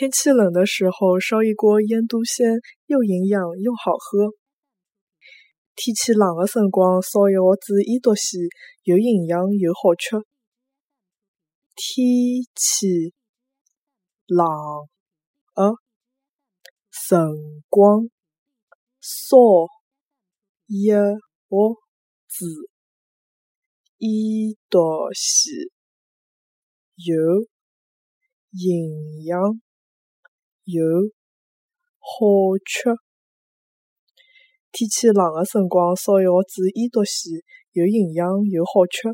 [0.00, 4.30] 天气冷的时候，烧一锅腌笃鲜，又营养又好喝。
[5.76, 8.40] 天气冷的辰光，烧一锅子腌笃鲜，
[8.84, 10.16] 又营养又好吃。
[11.76, 13.12] 天气
[14.26, 14.48] 冷
[15.54, 15.74] 的
[16.90, 17.18] 辰
[17.68, 18.08] 光，
[19.02, 19.36] 烧
[20.64, 21.76] 一盒
[22.26, 22.46] 子
[23.98, 24.78] 腌笃
[25.12, 25.52] 鲜，
[26.96, 27.42] 又
[28.52, 29.60] 营养
[30.64, 30.82] 油
[31.98, 32.90] 好吃。
[34.72, 39.08] 天气冷的辰光，烧一锅子腌笃鲜，有营养又好吃。